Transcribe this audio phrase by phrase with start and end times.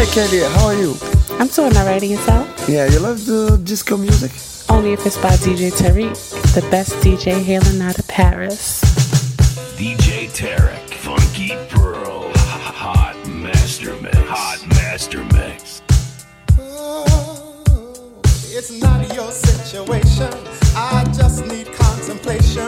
[0.00, 0.96] Hey, Kelly, how are you?
[1.32, 2.66] I'm doing alright, yourself?
[2.66, 4.32] Yeah, you love the disco music?
[4.70, 6.14] Only if it's by DJ Tarek,
[6.54, 8.80] the best DJ hailing out of Paris.
[9.76, 15.82] DJ Tarek, Funky Pearl, Hot Master Mix, Hot Master Mix.
[16.58, 20.32] Oh, it's not your situation.
[20.76, 22.62] I just need contemplation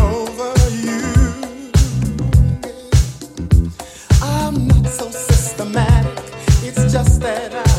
[0.00, 1.70] over you.
[4.22, 5.10] I'm not so
[6.90, 7.69] just that I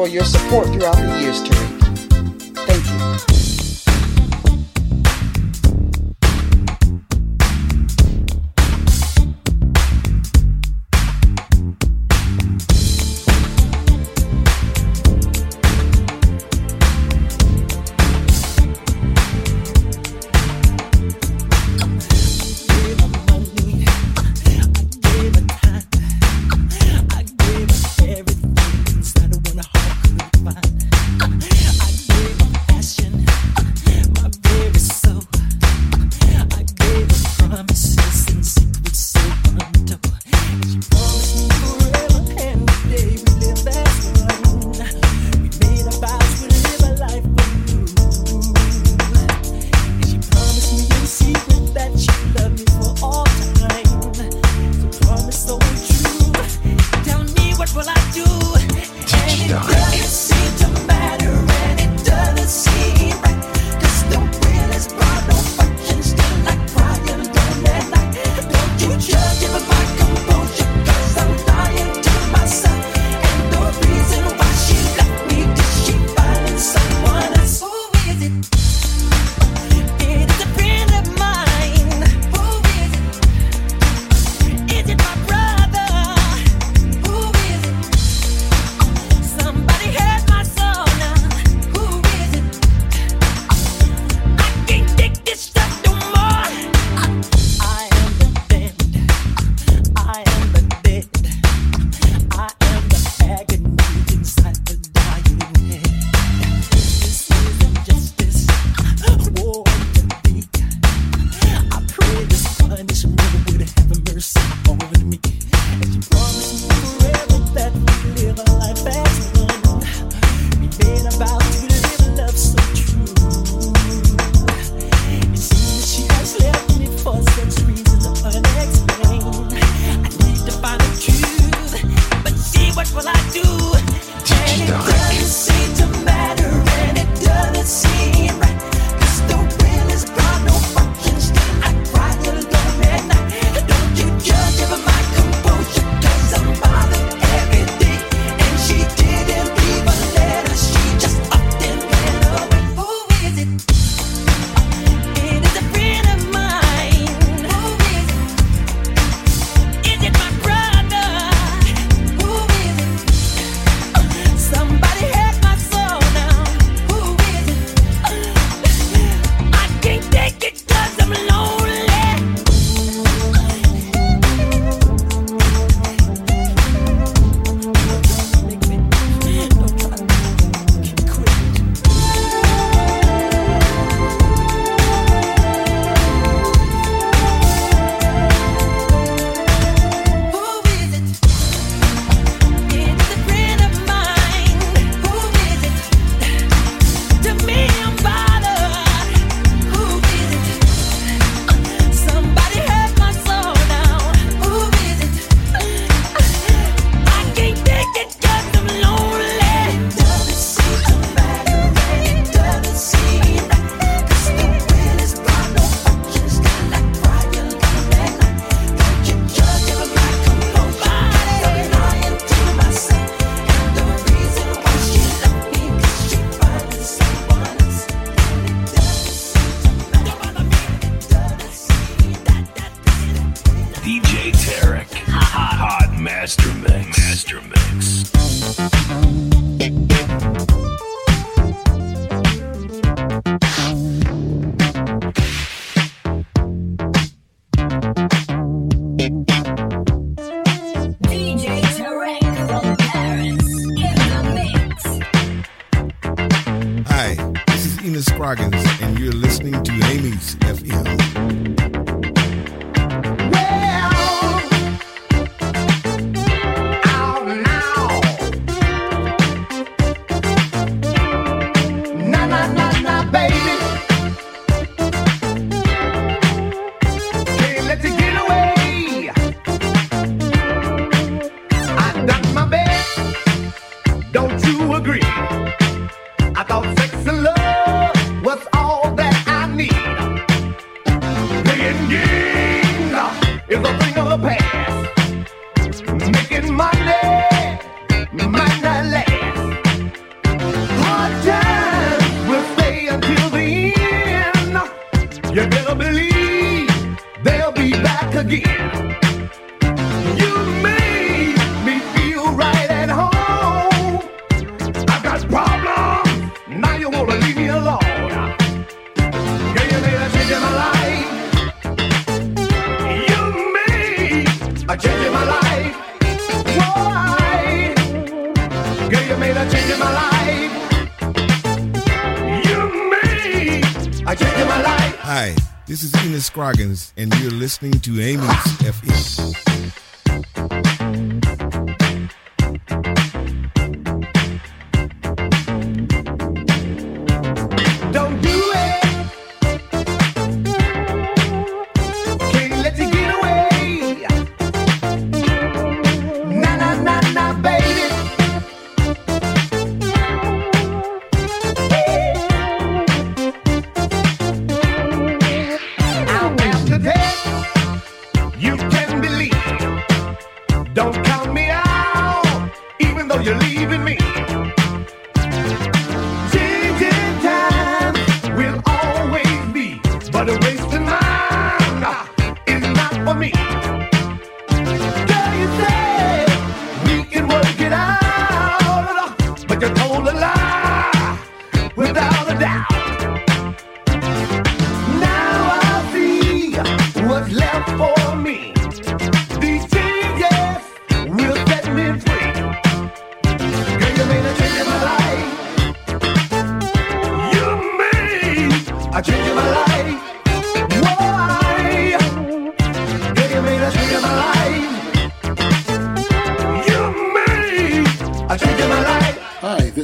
[0.00, 1.79] for your support throughout the years, Tarek.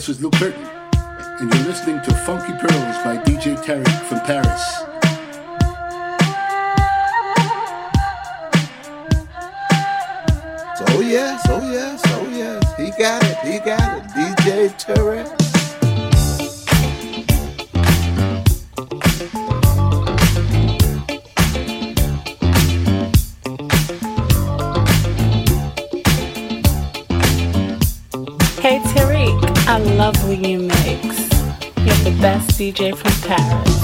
[0.06, 0.64] This is Luke Burton,
[1.40, 4.95] and you're listening to Funky Pearls by DJ Tarek from Paris.
[33.26, 33.75] Paris.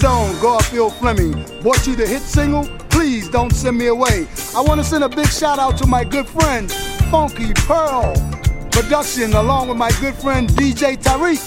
[0.00, 1.32] Garfield Fleming.
[1.62, 2.64] Bought you the hit single?
[2.88, 4.26] Please don't send me away.
[4.56, 6.72] I want to send a big shout out to my good friend
[7.10, 8.14] Funky Pearl
[8.70, 11.40] Production, along with my good friend DJ Tarek,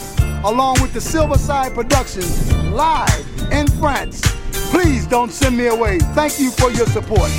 [0.45, 4.21] along with the Silverside Productions, live in France.
[4.69, 5.97] Please don't send me away.
[6.13, 7.31] Thank you for your support.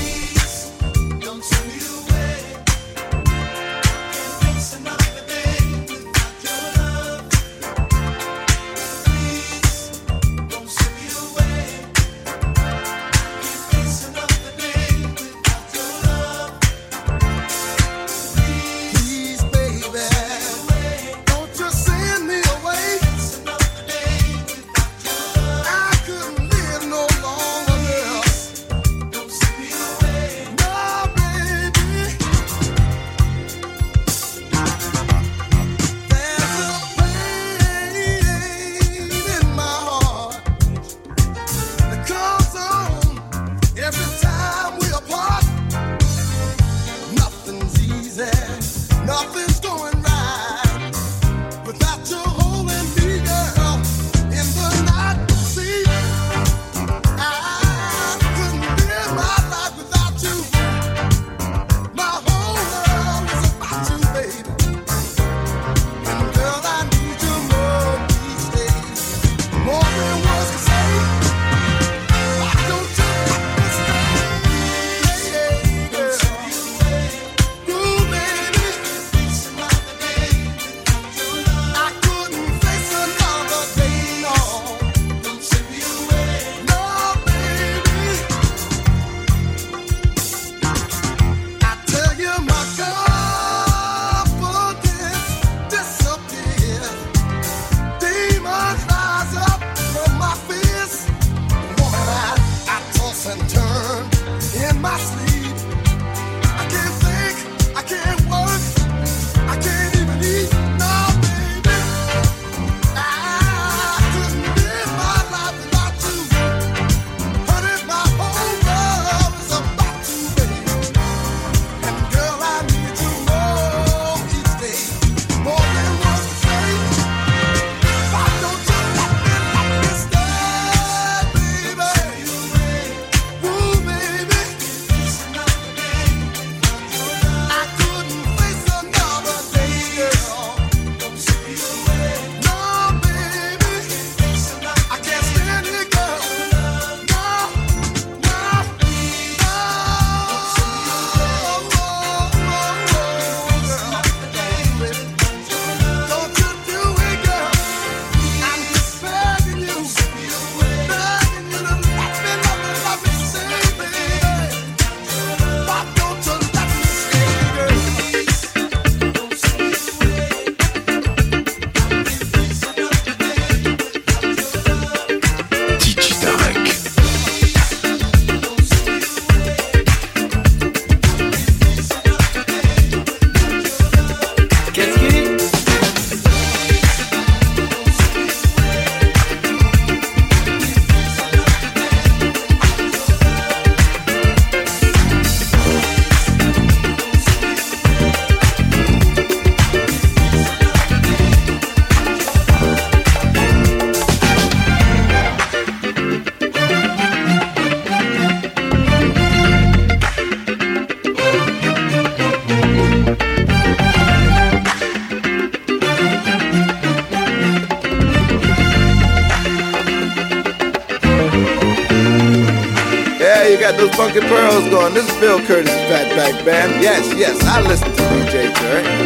[224.93, 226.83] This is Bill Curtis, Fatback Band.
[226.83, 229.04] Yes, yes, I listen to DJ Kurt.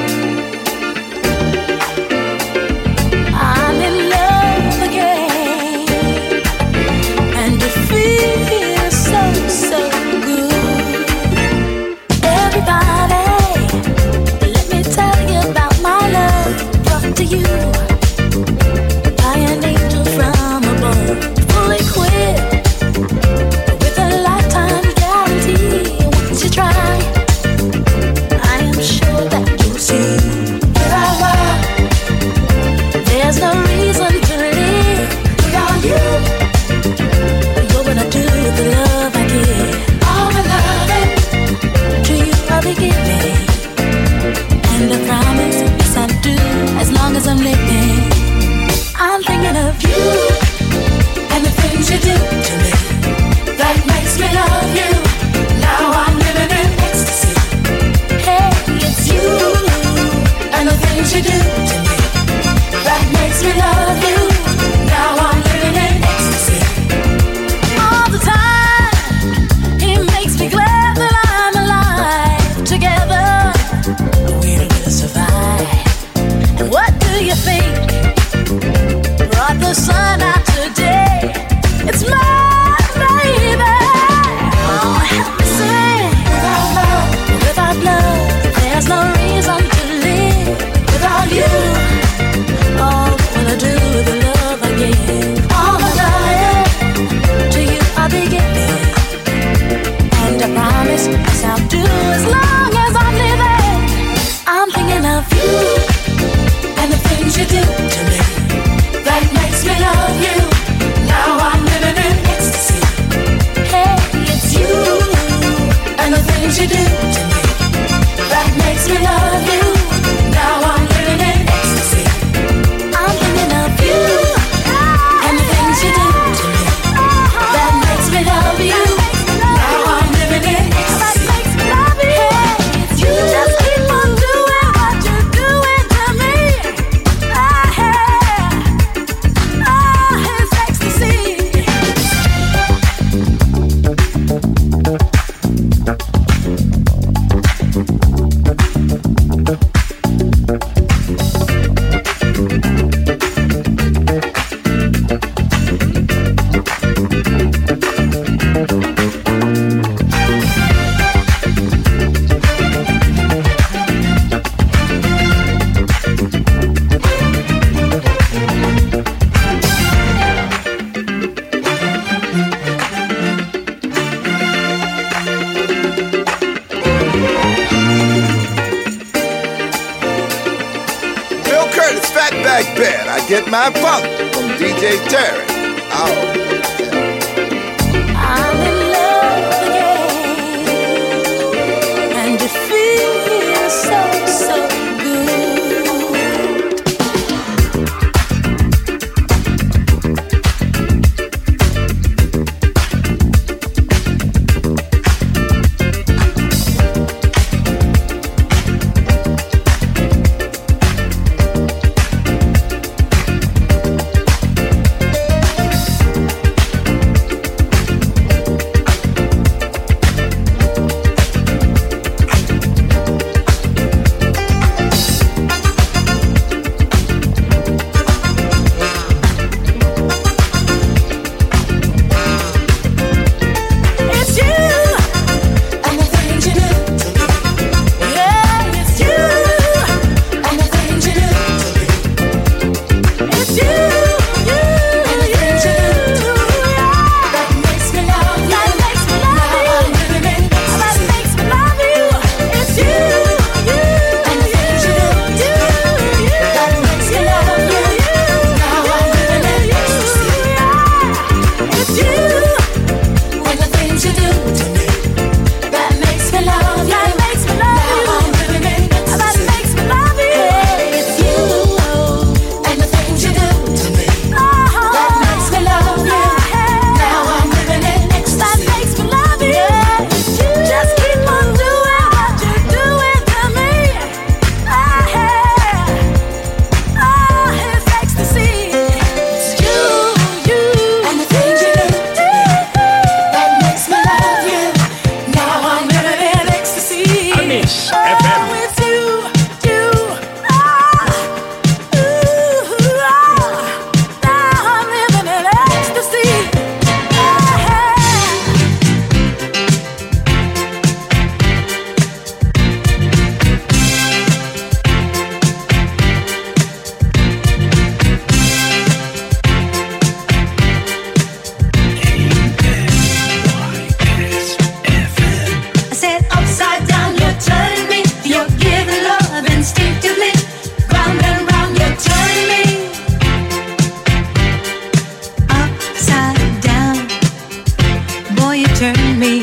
[338.78, 339.37] turn me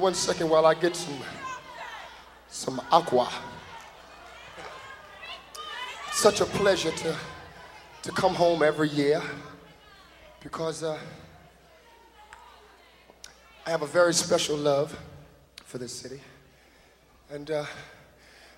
[0.00, 1.18] one second while I get some
[2.48, 3.28] some aqua.
[6.12, 7.16] Such a pleasure to
[8.02, 9.22] to come home every year
[10.42, 10.98] because uh,
[13.66, 14.98] I have a very special love
[15.64, 16.20] for this city.
[17.30, 17.64] And uh,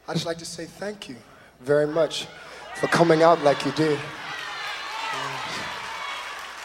[0.06, 1.16] I'd just like to say thank you
[1.60, 2.28] very much
[2.76, 3.98] for coming out like you did.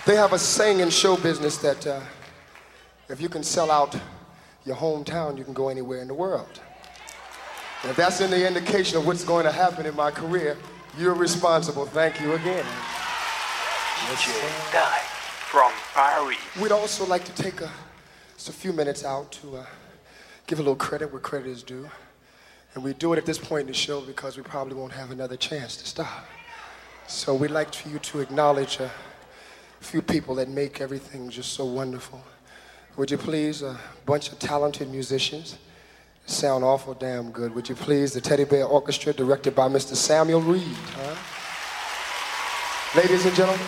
[0.05, 1.99] They have a saying in show business that uh,
[3.09, 3.99] if you can sell out
[4.67, 6.59] your hometown, you can go anywhere in the world.
[7.81, 10.57] And if that's any indication of what's going to happen in my career,
[10.97, 11.85] you're responsible.
[11.85, 12.65] Thank you again.
[15.49, 16.37] From Paris.
[16.61, 17.71] We'd also like to take a,
[18.35, 19.65] just a few minutes out to uh,
[20.47, 21.89] give a little credit where credit is due.
[22.75, 25.11] And we do it at this point in the show because we probably won't have
[25.11, 26.25] another chance to stop.
[27.07, 28.91] So we'd like for you to acknowledge a
[29.79, 32.21] few people that make everything just so wonderful.
[32.97, 33.77] Would you please, a
[34.07, 35.59] bunch of talented musicians,
[36.25, 37.53] sound awful damn good.
[37.53, 39.95] Would you please, the Teddy Bear Orchestra, directed by Mr.
[39.95, 40.63] Samuel Reed,
[40.95, 41.15] huh?
[42.99, 43.61] Ladies and gentlemen,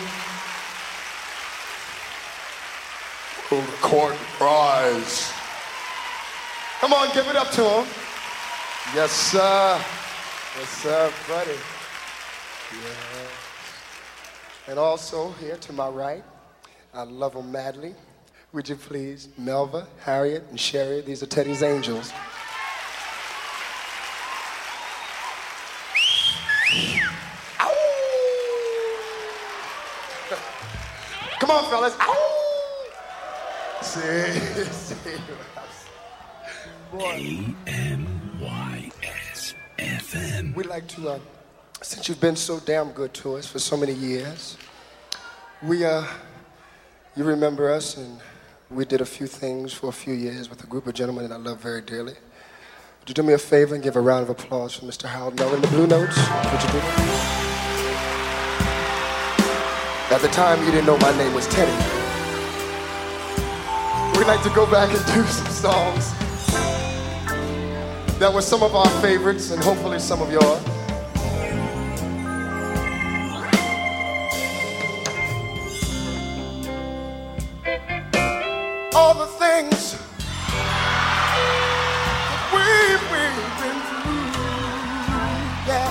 [3.52, 5.32] will the court rise?
[6.80, 7.86] Come on, give it up to him.
[8.96, 9.80] Yes, sir.
[10.58, 11.52] Yes, sir, buddy.
[12.72, 13.28] Yeah.
[14.66, 16.24] And also here to my right,
[16.92, 17.94] I love them madly.
[18.52, 21.02] Would you please, Melva, Harriet, and Sherry?
[21.02, 22.12] These are Teddy's angels.
[31.38, 31.94] Come on, fellas.
[33.82, 35.20] See, see.
[36.90, 37.54] Boy.
[37.66, 40.54] KMYS FM.
[40.56, 41.18] We'd like to, uh,
[41.82, 44.56] since you've been so damn good to us for so many years,
[45.62, 46.04] we, uh,
[47.16, 48.20] you remember us, and
[48.70, 51.34] we did a few things for a few years with a group of gentlemen that
[51.34, 52.14] I love very dearly.
[53.00, 55.08] Would you do me a favor and give a round of applause for Mr.
[55.08, 56.16] Harold Melvin, the Blue Notes?
[56.16, 57.36] Would you do that?
[60.12, 61.72] At the time, you didn't know my name was Teddy.
[64.16, 66.12] We'd like to go back and do some songs
[68.20, 70.69] that were some of our favorites and hopefully some of yours.
[79.50, 79.96] Things
[82.52, 84.26] we've, been through,
[85.70, 85.90] yeah.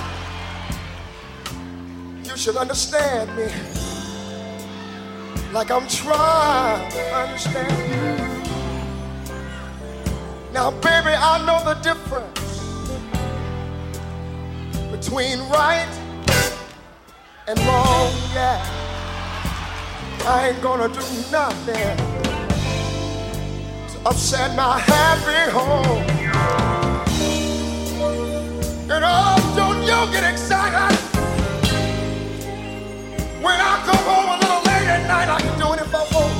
[2.23, 3.47] You should understand me
[5.51, 8.15] like I'm trying to understand you.
[10.53, 12.41] Now, baby, I know the difference
[14.95, 15.93] between right
[17.47, 18.57] and wrong, yeah.
[20.25, 22.18] I ain't gonna do nothing
[24.09, 26.03] upset my happy home.
[28.89, 30.97] And oh, don't you get excited
[33.43, 35.29] when I come home a little late at night.
[35.29, 36.33] I can do it if I want.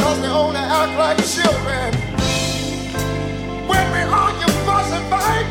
[0.00, 1.94] Cause we only act like children.
[3.68, 5.46] When we argue, fuss, and fight.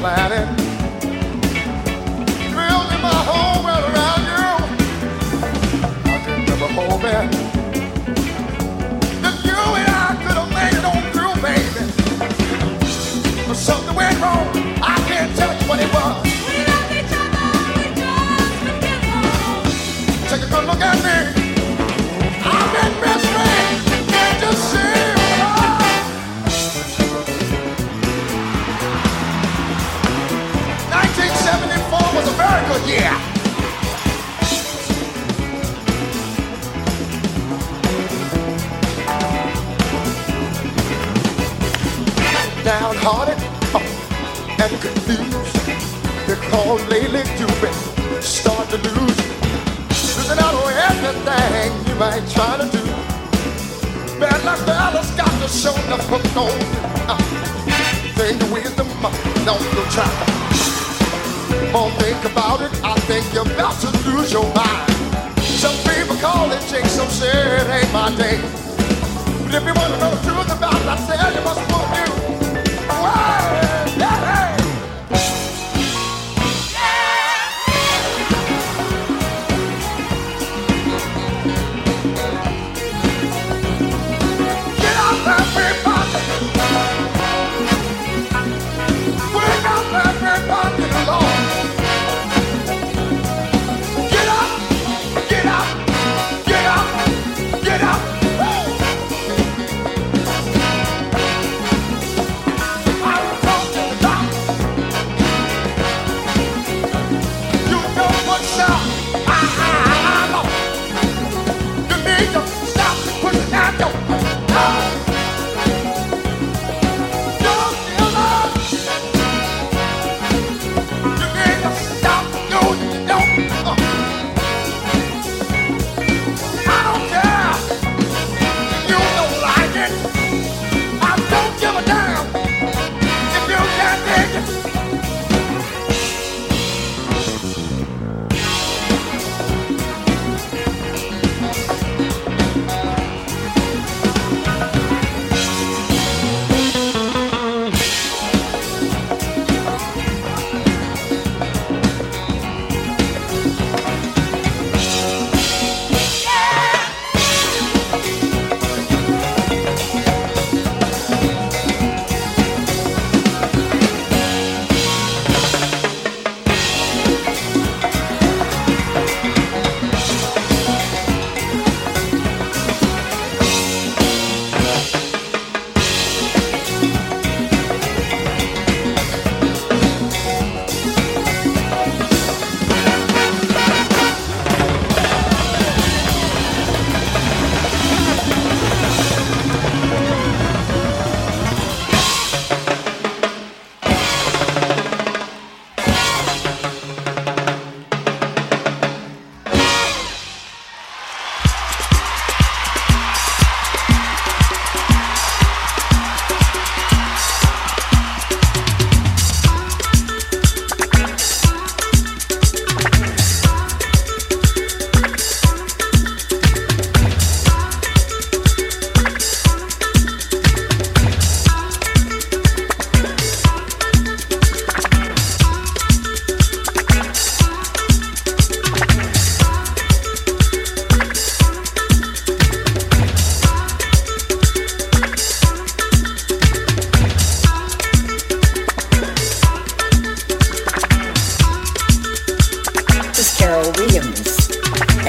[0.00, 0.71] Planet.
[15.72, 16.01] What it was.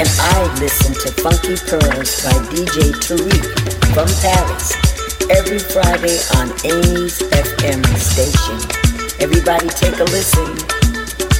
[0.04, 3.46] And I listen to Funky Pearls by DJ Tarek
[3.94, 4.76] from Paris
[5.30, 8.60] every Friday on Amy's FM station.
[9.22, 10.56] Everybody take a listen.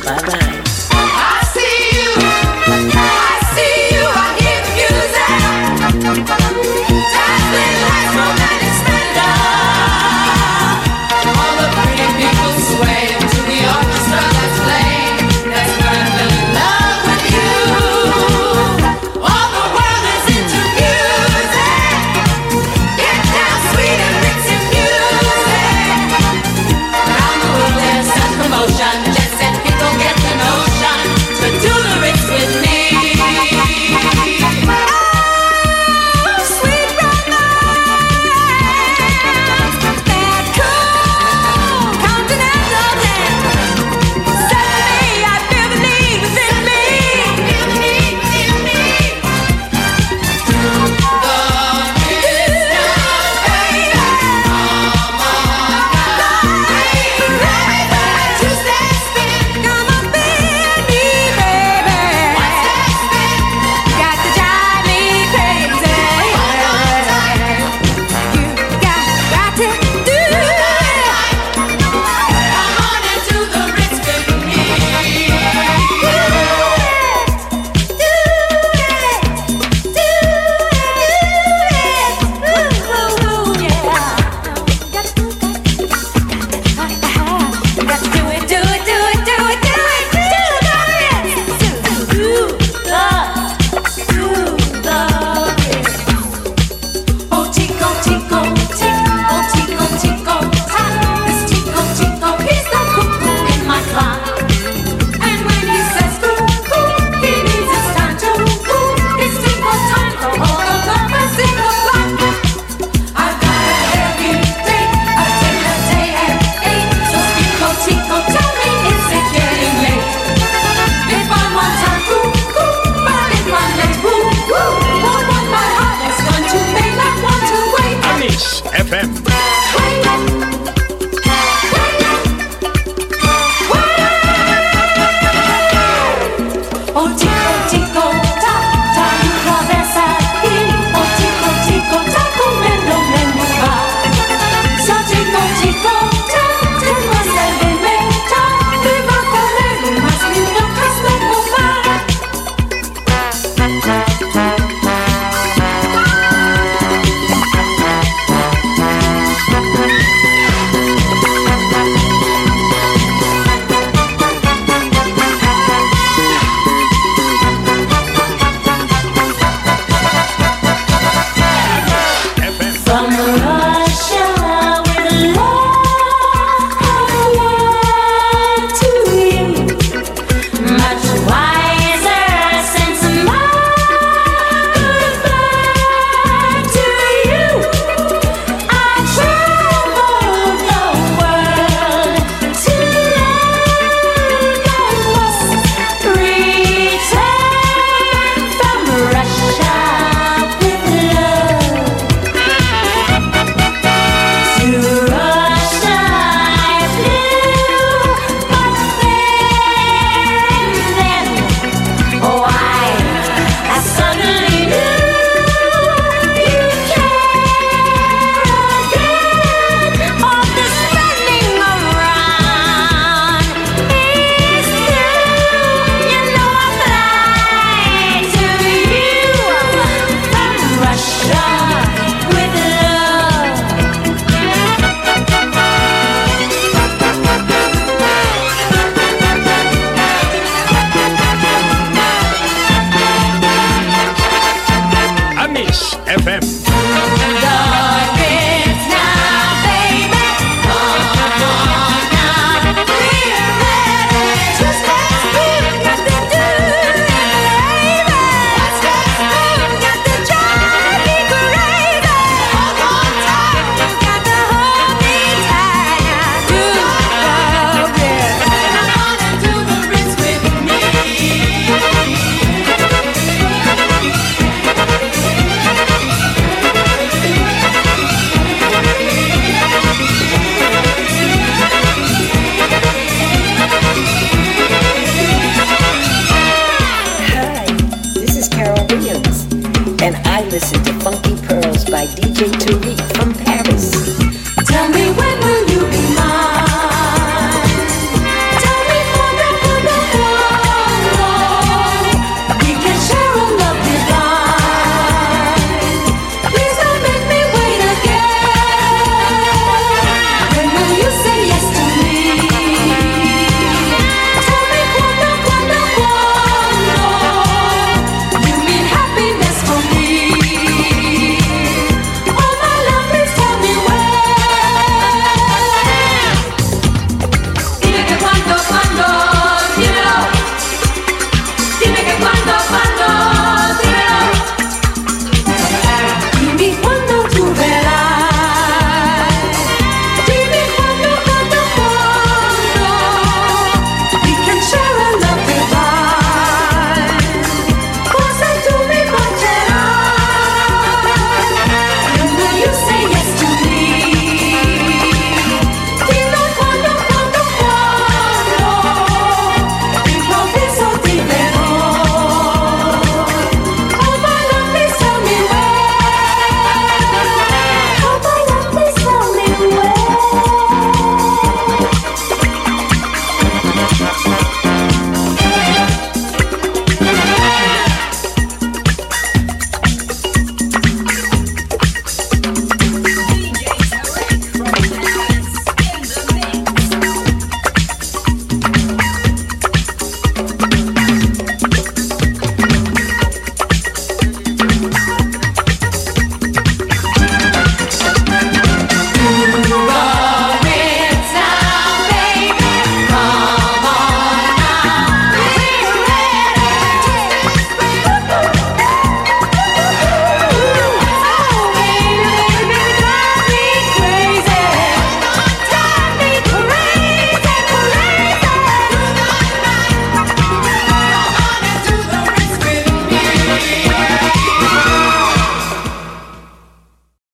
[0.06, 0.64] Bye bye.
[0.92, 3.23] I see you.